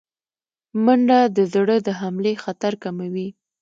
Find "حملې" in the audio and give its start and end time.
1.99-2.33